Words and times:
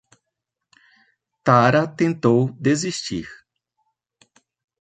Tara 1.43 1.85
tentou 1.85 2.49
desistir. 2.59 3.27